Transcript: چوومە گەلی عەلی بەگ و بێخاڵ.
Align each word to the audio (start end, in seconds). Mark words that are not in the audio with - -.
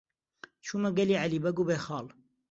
چوومە 0.65 0.89
گەلی 0.97 1.19
عەلی 1.21 1.39
بەگ 1.43 1.57
و 1.59 1.67
بێخاڵ. 1.69 2.07